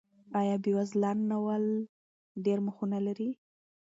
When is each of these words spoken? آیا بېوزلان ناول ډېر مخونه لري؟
آیا 0.39 0.55
بېوزلان 0.63 1.17
ناول 1.31 1.63
ډېر 2.45 2.57
مخونه 2.67 2.97
لري؟ 3.07 3.29